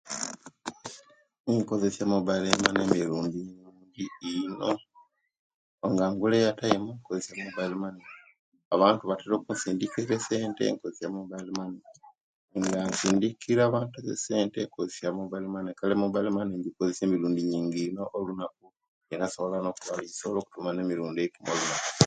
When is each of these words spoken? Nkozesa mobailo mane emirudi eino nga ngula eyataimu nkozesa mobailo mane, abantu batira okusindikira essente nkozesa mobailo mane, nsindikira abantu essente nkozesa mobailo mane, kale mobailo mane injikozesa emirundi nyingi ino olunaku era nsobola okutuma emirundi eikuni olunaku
Nkozesa 1.55 2.03
mobailo 2.13 2.47
mane 2.63 2.81
emirudi 2.85 3.41
eino 4.27 4.69
nga 5.91 6.05
ngula 6.11 6.35
eyataimu 6.39 6.89
nkozesa 6.99 7.33
mobailo 7.45 7.75
mane, 7.83 8.03
abantu 8.75 9.01
batira 9.09 9.33
okusindikira 9.37 10.13
essente 10.17 10.61
nkozesa 10.73 11.15
mobailo 11.17 11.51
mane, 11.59 11.79
nsindikira 12.89 13.61
abantu 13.65 13.95
essente 14.13 14.59
nkozesa 14.63 15.17
mobailo 15.19 15.47
mane, 15.55 15.69
kale 15.79 15.93
mobailo 16.03 16.29
mane 16.37 16.51
injikozesa 16.53 17.01
emirundi 17.03 17.41
nyingi 17.51 17.81
ino 17.89 18.03
olunaku 18.17 18.65
era 19.13 19.23
nsobola 19.27 19.55
okutuma 20.33 20.69
emirundi 20.83 21.19
eikuni 21.21 21.49
olunaku 21.53 21.89